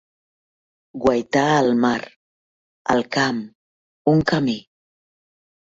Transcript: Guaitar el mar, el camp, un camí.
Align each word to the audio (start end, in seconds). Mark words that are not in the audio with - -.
Guaitar 1.03 1.43
el 1.57 1.69
mar, 1.83 2.01
el 2.95 3.05
camp, 3.19 3.43
un 4.15 4.29
camí. 4.33 4.61